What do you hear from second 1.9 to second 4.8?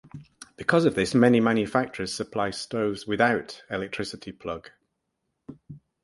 supply stoves without electricity plug.